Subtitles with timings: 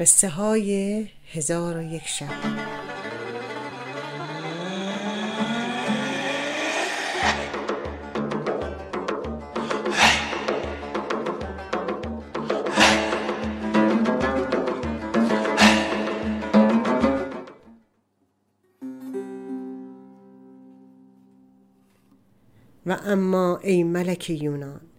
[0.00, 2.26] قصه های هزار و یک شب.
[22.86, 24.89] و اما ای ملک یونان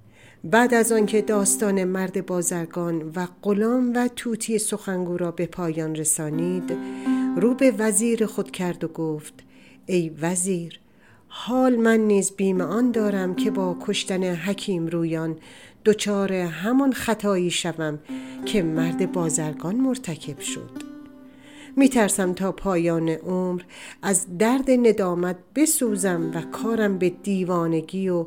[0.44, 6.78] بعد از آنکه داستان مرد بازرگان و غلام و توتی سخنگو را به پایان رسانید
[7.38, 9.34] رو به وزیر خود کرد و گفت
[9.86, 10.80] ای وزیر
[11.28, 15.38] حال من نیز بیم آن دارم که با کشتن حکیم رویان
[15.86, 18.00] دچار همان خطایی شوم
[18.46, 20.92] که مرد بازرگان مرتکب شد.
[21.76, 23.62] می ترسم تا پایان عمر
[24.02, 28.26] از درد ندامت بسوزم و کارم به دیوانگی و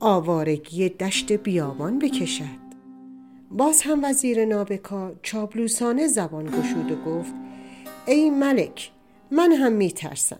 [0.00, 2.68] آوارگی دشت بیابان بکشد.
[3.50, 7.34] باز هم وزیر نابکا چابلوسانه زبان گشود و گفت
[8.06, 8.90] ای ملک
[9.30, 10.38] من هم می ترسم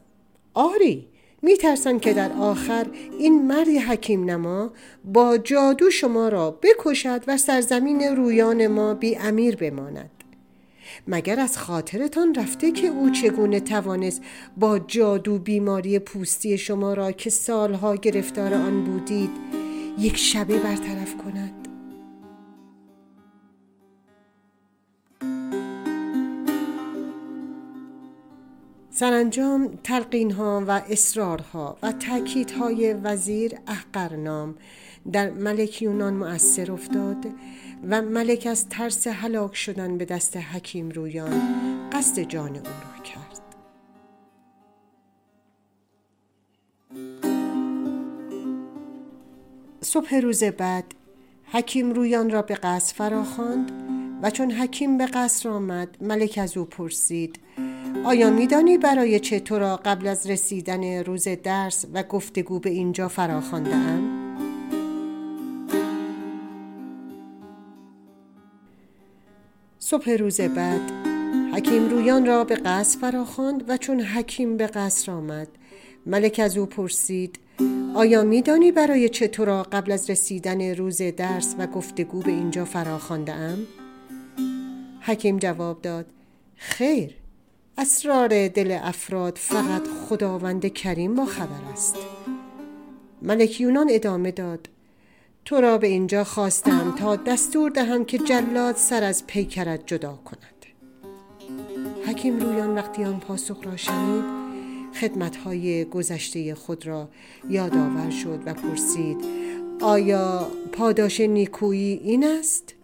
[0.54, 1.08] آری
[1.42, 2.86] می ترسم که در آخر
[3.18, 4.72] این مردی حکیم نما
[5.04, 10.10] با جادو شما را بکشد و سرزمین رویان ما بی امیر بماند.
[11.08, 14.22] مگر از خاطرتان رفته که او چگونه توانست
[14.56, 19.30] با جادو بیماری پوستی شما را که سالها گرفتار آن بودید
[19.98, 21.68] یک شبه برطرف کند.
[28.90, 34.54] سرانجام تلقین ها و اصرارها و تاکیدهای وزیر احقرنام
[35.12, 37.26] در ملک یونان مؤثر افتاد
[37.88, 41.40] و ملک از ترس هلاک شدن به دست حکیم رویان
[41.92, 42.97] قصد جان او را
[49.80, 50.84] صبح روز بعد
[51.44, 53.72] حکیم رویان را به قصر فراخواند
[54.22, 57.38] و چون حکیم به قصر آمد ملک از او پرسید
[58.04, 63.08] آیا میدانی برای چه تو را قبل از رسیدن روز درس و گفتگو به اینجا
[63.08, 64.28] فراخوانده ام؟
[69.78, 70.92] صبح روز بعد
[71.54, 75.48] حکیم رویان را به قصر فراخواند و چون حکیم به قصر آمد
[76.06, 77.38] ملک از او پرسید
[77.94, 82.64] آیا میدانی برای چه تو را قبل از رسیدن روز درس و گفتگو به اینجا
[82.64, 83.58] فراخوانده ام؟
[85.00, 86.06] حکیم جواب داد
[86.56, 87.14] خیر
[87.78, 91.96] اسرار دل افراد فقط خداوند کریم با خبر است
[93.22, 94.68] ملک یونان ادامه داد
[95.44, 100.58] تو را به اینجا خواستم تا دستور دهم که جلاد سر از پیکرت جدا کند
[102.06, 104.47] حکیم رویان وقتی آن پاسخ را شنید
[105.00, 107.08] خدمتهای گذشته خود را
[107.50, 109.16] یادآور شد و پرسید
[109.80, 112.74] آیا پاداش نیکویی این است؟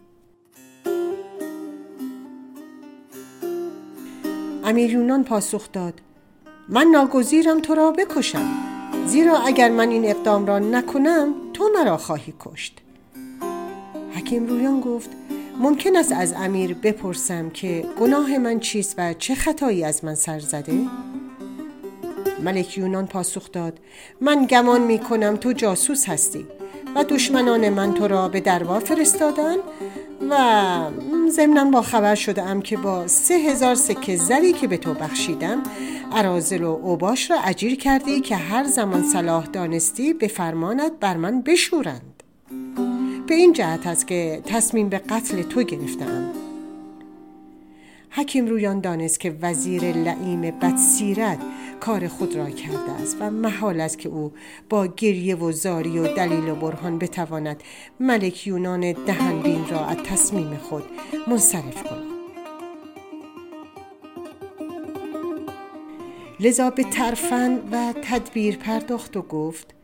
[4.63, 5.93] امیر یونان پاسخ داد
[6.69, 8.49] من ناگزیرم تو را بکشم
[9.05, 12.81] زیرا اگر من این اقدام را نکنم تو مرا خواهی کشت
[14.11, 15.09] حکیم رویان گفت
[15.59, 20.39] ممکن است از امیر بپرسم که گناه من چیست و چه خطایی از من سر
[20.39, 20.73] زده؟
[22.45, 23.79] ملک یونان پاسخ داد.
[24.21, 26.45] من گمان می کنم تو جاسوس هستی
[26.95, 29.55] و دشمنان من تو را به دربار فرستادن
[30.29, 30.35] و
[31.29, 35.63] ضمنا با خبر شده ام که با سه هزار سکه زری که به تو بخشیدم
[36.11, 41.41] عرازل و اوباش را اجیر کردی که هر زمان صلاح دانستی به فرمانت بر من
[41.41, 42.23] بشورند.
[43.27, 46.31] به این جهت است که تصمیم به قتل تو گرفتم
[48.09, 51.39] حکیم رویان دانست که وزیر لعیم بدسیرت
[51.79, 54.33] کار خود را کرده است و محال است که او
[54.69, 57.63] با گریه و زاری و دلیل و برهان بتواند
[57.99, 60.83] ملک یونان دهنبین را از تصمیم خود
[61.27, 62.15] منصرف کند.
[66.39, 69.74] لذا به ترفن و تدبیر پرداخت و گفت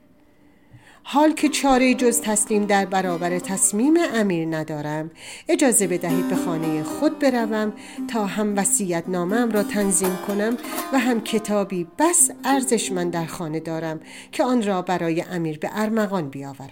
[1.03, 5.12] حال که چاره جز تسلیم در برابر تصمیم امیر ندارم
[5.47, 7.73] اجازه بدهید به خانه خود بروم
[8.07, 10.57] تا هم وسیعت نامم را تنظیم کنم
[10.94, 14.00] و هم کتابی بس ارزش من در خانه دارم
[14.31, 16.69] که آن را برای امیر به ارمغان بیاورم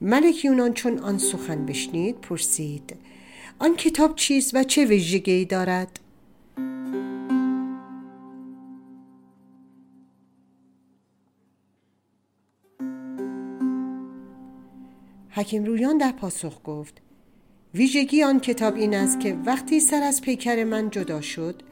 [0.00, 2.96] ملک یونان چون آن سخن بشنید پرسید
[3.58, 6.00] آن کتاب چیست و چه ویژگی دارد؟
[15.38, 16.94] حکیم رویان در پاسخ گفت
[17.74, 21.62] ویژگی آن کتاب این است که وقتی سر از پیکر من جدا شد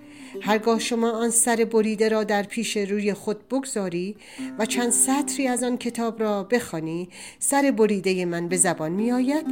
[0.43, 4.17] هرگاه شما آن سر بریده را در پیش روی خود بگذاری
[4.59, 7.09] و چند سطری از آن کتاب را بخوانی
[7.39, 9.47] سر بریده من به زبان می آید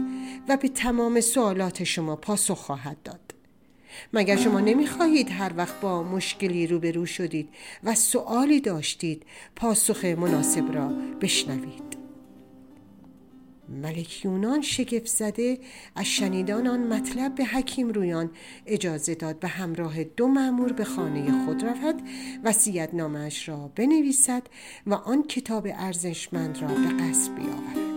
[0.48, 3.34] و به تمام سوالات شما پاسخ خواهد داد.
[4.12, 7.48] مگر شما نمی‌خواهید هر وقت با مشکلی روبرو شدید
[7.84, 9.22] و سوالی داشتید
[9.56, 11.93] پاسخ مناسب را بشنوید؟
[13.74, 15.58] ملک یونان شگفت زده
[15.96, 18.30] از شنیدان آن مطلب به حکیم رویان
[18.66, 22.02] اجازه داد به همراه دو مأمور به خانه خود رود
[22.44, 24.42] وسیعت نامش را بنویسد
[24.86, 27.94] و آن کتاب ارزشمند را به قصد بیاورد.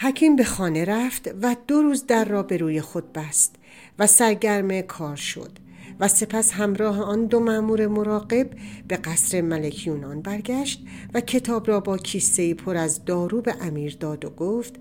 [0.00, 3.57] حکیم به خانه رفت و دو روز در را به روی خود بست.
[3.98, 5.58] و سرگرم کار شد
[6.00, 8.50] و سپس همراه آن دو مأمور مراقب
[8.88, 10.82] به قصر ملک یونان برگشت
[11.14, 14.74] و کتاب را با کیسه پر از دارو به امیر داد و گفت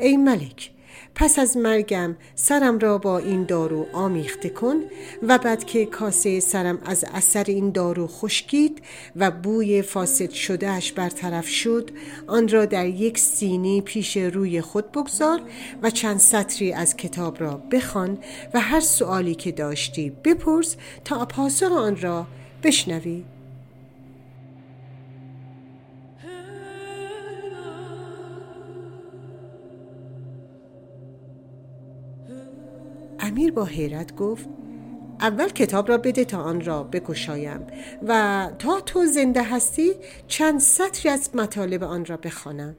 [0.00, 0.73] ای ملک
[1.14, 4.76] پس از مرگم سرم را با این دارو آمیخته کن
[5.22, 8.82] و بعد که کاسه سرم از اثر این دارو خشکید
[9.16, 11.90] و بوی فاسد شدهش برطرف شد
[12.26, 15.40] آن را در یک سینی پیش روی خود بگذار
[15.82, 18.18] و چند سطری از کتاب را بخوان
[18.54, 22.26] و هر سوالی که داشتی بپرس تا پاسخ آن را
[22.62, 23.33] بشنوی.
[33.24, 34.48] امیر با حیرت گفت
[35.20, 37.66] اول کتاب را بده تا آن را بکشایم
[38.08, 39.92] و تا تو زنده هستی
[40.28, 42.76] چند سطری از مطالب آن را بخوانم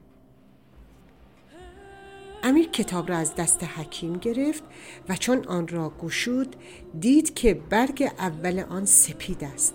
[2.42, 4.64] امیر کتاب را از دست حکیم گرفت
[5.08, 6.56] و چون آن را گشود
[7.00, 9.74] دید که برگ اول آن سپید است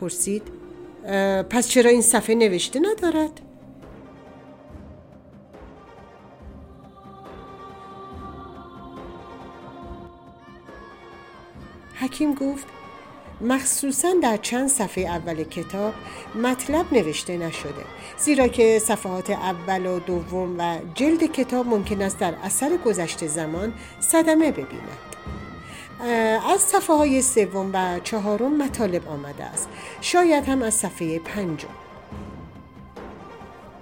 [0.00, 0.42] پرسید
[1.50, 3.40] پس چرا این صفحه نوشته ندارد؟
[12.00, 12.66] حکیم گفت
[13.40, 15.94] مخصوصا در چند صفحه اول کتاب
[16.42, 17.84] مطلب نوشته نشده
[18.18, 23.72] زیرا که صفحات اول و دوم و جلد کتاب ممکن است در اثر گذشته زمان
[24.00, 24.98] صدمه ببیند.
[26.54, 29.68] از صفحه های سوم و چهارم مطالب آمده است.
[30.00, 31.68] شاید هم از صفحه پنجم.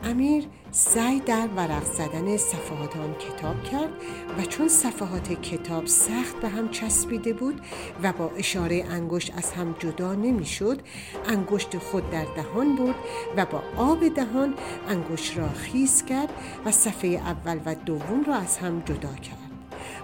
[0.05, 0.45] امیر
[0.75, 3.91] سعی در ورق زدن صفحات آن کتاب کرد
[4.39, 7.61] و چون صفحات کتاب سخت به هم چسبیده بود
[8.03, 10.81] و با اشاره انگشت از هم جدا نمی‌شد
[11.29, 12.95] انگشت خود در دهان برد
[13.37, 14.55] و با آب دهان
[14.89, 16.33] انگشت را خیس کرد
[16.65, 19.39] و صفحه اول و دوم را از هم جدا کرد.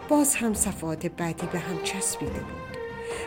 [0.08, 2.67] باز هم صفحات بعدی به هم چسبیده بود.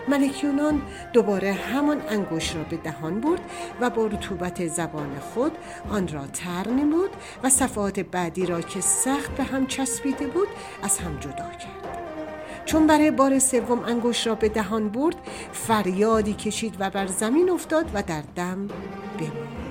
[0.07, 0.81] ملک یونان
[1.13, 3.42] دوباره همان انگوش را به دهان برد
[3.81, 5.51] و با رطوبت زبان خود
[5.89, 7.09] آن را تر نمود
[7.44, 10.48] و صفحات بعدی را که سخت به هم چسبیده بود
[10.83, 11.98] از هم جدا کرد.
[12.65, 15.15] چون برای بار سوم انگوش را به دهان برد
[15.51, 18.68] فریادی کشید و بر زمین افتاد و در دم
[19.18, 19.62] بماند.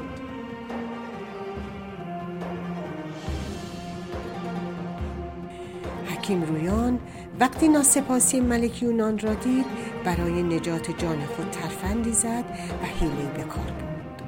[6.06, 6.98] حکیم رویان
[7.40, 9.66] وقتی ناسپاسی ملک یونان را دید
[10.04, 12.44] برای نجات جان خود ترفندی زد
[12.82, 14.22] و حیله به کار بود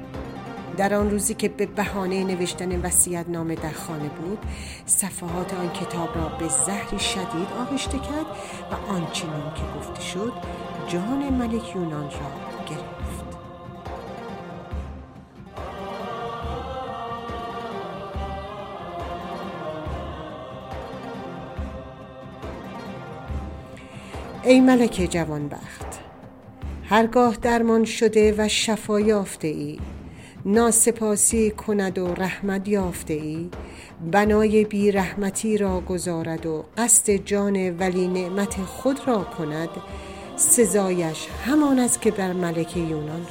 [0.77, 4.39] در آن روزی که به بهانه نوشتن وسیعت نامه در خانه بود
[4.85, 8.25] صفحات آن کتاب را به زهری شدید آغشته کرد
[8.71, 10.33] و آنچنین که گفته شد
[10.87, 13.02] جان ملک یونان را گرفت.
[24.45, 25.85] ای ملک جوانبخت
[26.83, 29.79] هرگاه درمان شده و شفا یافته ای
[30.45, 33.49] ناسپاسی کند و رحمت یافته ای
[34.11, 39.69] بنای بی رحمتی را گذارد و قصد جان ولی نعمت خود را کند
[40.35, 43.25] سزایش همان است که بر ملک یونان.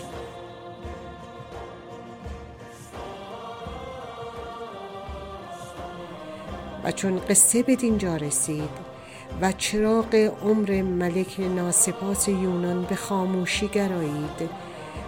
[6.84, 8.91] و چون قصه به دینجا رسید
[9.40, 14.50] و چراغ عمر ملک ناسپاس یونان به خاموشی گرایید.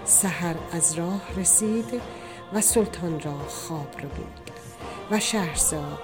[0.04, 2.00] سحر از راه رسید
[2.52, 4.50] و سلطان را خواب رو بود
[5.10, 6.00] و شهرزاد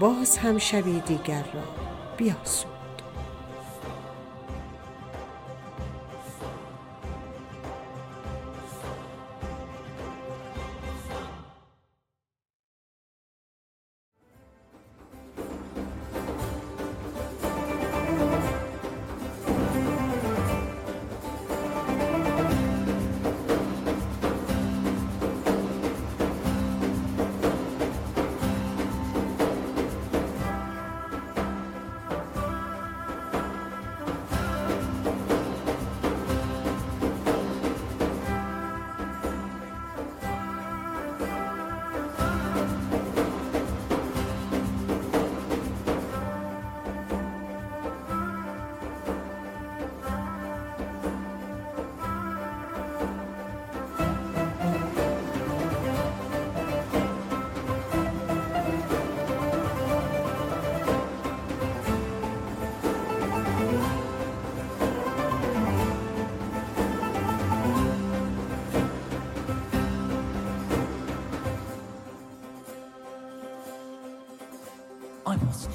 [0.00, 1.62] باز هم شبی دیگر را
[2.16, 2.75] بیاسود.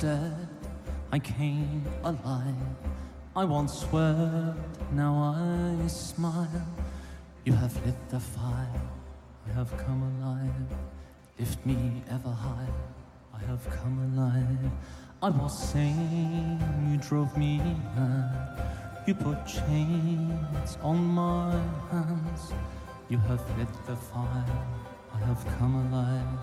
[0.01, 0.47] Dead,
[1.11, 2.55] I came alive.
[3.35, 4.57] I once wept,
[4.91, 6.67] now I smile.
[7.45, 8.81] You have lit the fire,
[9.47, 10.69] I have come alive.
[11.37, 12.81] Lift me ever higher,
[13.31, 14.71] I have come alive.
[15.21, 17.59] I was sane, you drove me
[17.95, 18.59] mad.
[19.05, 21.51] You put chains on my
[21.91, 22.53] hands.
[23.07, 24.57] You have lit the fire,
[25.13, 26.41] I have come alive.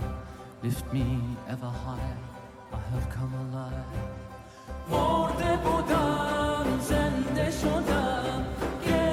[0.63, 2.19] Lift me ever higher,
[2.73, 3.99] I have come alive.
[4.91, 8.45] مرده بودم زنده شدم
[8.87, 9.08] گریه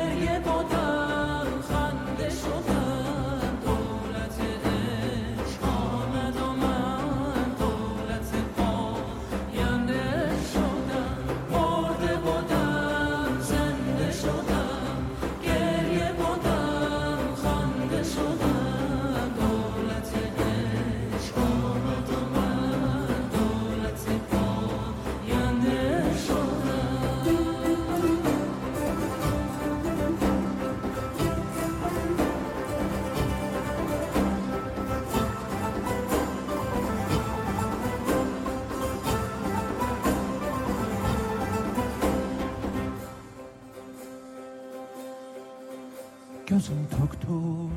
[46.56, 47.70] Gözüm töktür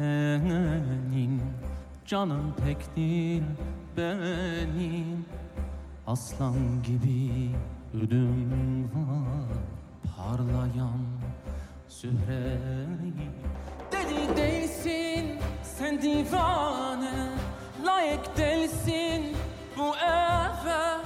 [0.00, 1.42] benim.
[2.06, 2.54] Canım
[2.96, 3.42] değil
[3.96, 5.24] benim.
[6.06, 7.50] Aslan gibi
[7.94, 9.58] ödüm var
[10.16, 11.00] Parlayan
[11.88, 13.30] zühreyi
[13.92, 17.30] Deli değilsin sen divane
[17.84, 19.36] Layık değilsin
[19.78, 20.96] bu eve.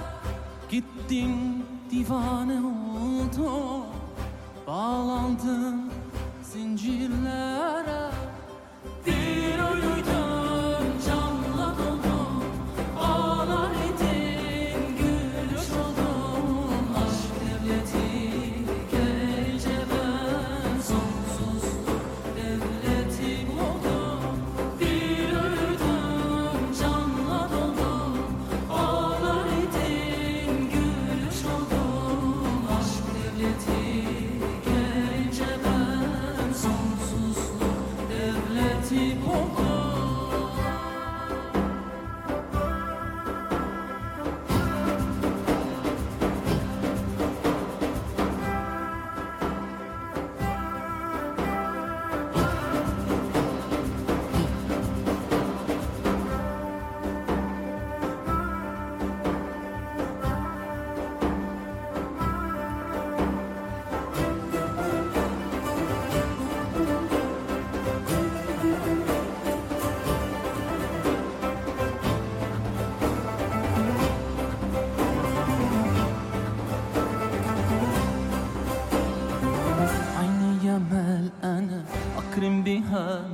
[0.71, 3.85] Gittin divane oldun
[4.67, 6.02] Bağlandım
[6.53, 8.11] zincirlere
[9.07, 10.42] Dir uyuyan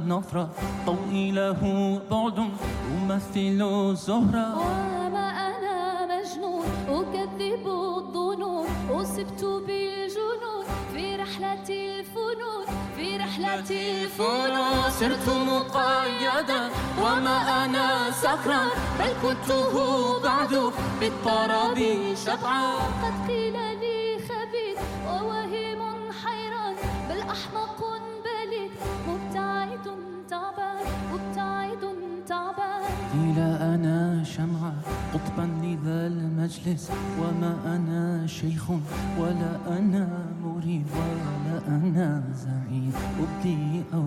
[0.09, 0.49] نفرة
[0.87, 1.61] ضوئي له
[2.11, 2.39] بعد
[2.97, 3.61] أمثل
[3.97, 4.47] زهرة.
[4.59, 5.77] وما أنا
[6.11, 12.65] مجنون أكذب الظنون أصبت بالجنون في رحلة الفنون
[12.97, 14.91] في رحلة الفنون.
[15.01, 16.61] صرت مقيدا
[17.03, 19.75] وما أنا سكران بل كنته
[20.23, 20.53] بعد
[21.01, 21.79] بالطرب
[22.25, 23.78] شبعان قد قيل لي
[33.75, 34.75] أنا شمعة
[35.15, 38.71] قطبا لذا المجلس وما أنا شيخ
[39.19, 40.09] ولا أنا
[40.45, 44.07] مريد ولا أنا زعيد أبدي أو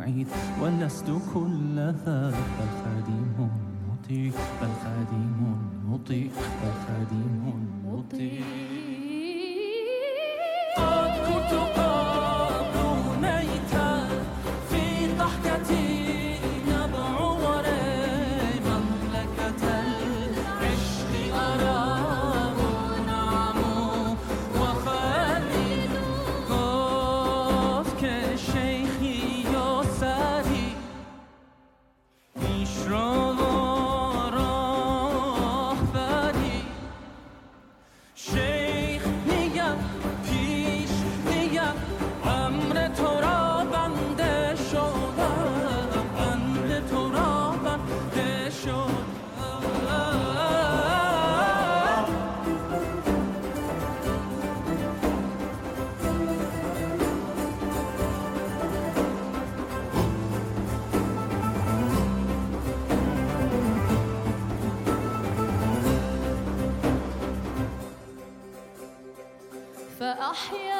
[0.00, 0.28] أعيد
[0.62, 2.30] ولست كل ذا.
[2.30, 3.48] بل خادم
[3.90, 4.32] مطيع
[4.62, 5.56] بل خادم
[5.88, 6.30] مطيع
[6.62, 9.03] بل خادم مطيع.
[70.23, 70.72] أحيا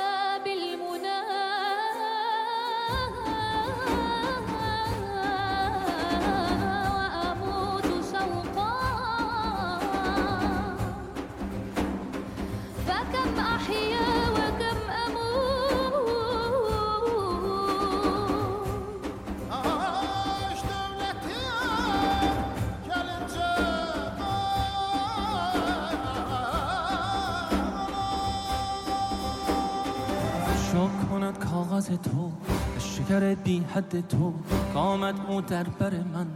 [31.96, 32.32] تو
[32.78, 34.34] شکر بی حد تو
[34.74, 36.26] قامت او در بر من.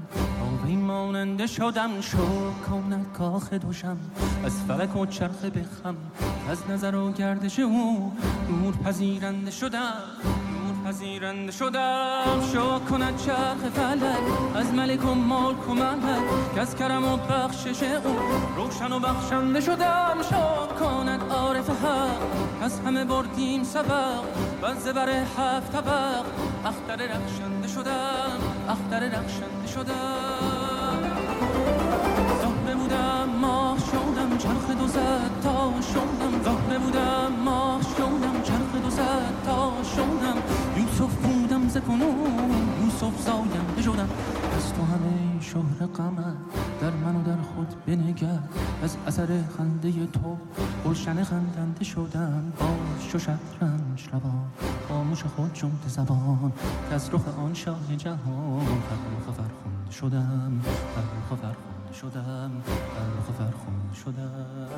[0.42, 3.96] آبی ماننده شدم شک کند کاخ دوشم.
[4.44, 5.96] از فلک و چرخ بخم
[6.50, 8.12] از نظر و گردش او
[8.50, 10.02] نور پذیرنده شدم.
[10.24, 12.22] نور پذیرنده شدم.
[12.52, 17.82] شک کند چرخ فلک از ملک و ملک و ملک که از کرم و بخشش
[17.82, 18.16] او
[18.56, 20.16] روشن و بخشنده شدم.
[20.22, 24.24] شک کند عارف حق از همه بردیم سبق.
[24.62, 26.24] و زبر هفت طبق.
[26.64, 28.38] اختر رخشنده شدم.
[28.68, 30.98] اختر رخشنده شدم.
[32.42, 38.90] زهره بودم ماه شدم چرخ دو زد تا شدم زهره بودم ماه شدم چرخ دو
[38.90, 40.42] زد تا شدم
[41.78, 42.50] ز کنون
[42.82, 44.08] یوسف زاینده شدم
[44.56, 46.22] از تو همه شهر قمر
[46.80, 48.38] در من و در خود بنگر.
[48.82, 50.36] از اثر خنده تو
[50.86, 52.52] گلشن خندنده شدم.
[52.60, 54.44] باز شو شطرنج روان
[54.88, 56.52] خاموش خود جمت زبان.
[56.88, 60.60] که از رخ آن شاه جهان فرخ فرخنده شدم.
[60.94, 62.50] فرخ فرخنده شدم.
[62.64, 64.68] فرخ فرخنده شدم.